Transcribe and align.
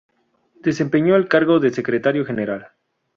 Desempeñó 0.63 1.15
el 1.15 1.27
cargo 1.27 1.59
de 1.59 1.69
Secretario 1.69 2.25
Gral. 2.25 2.69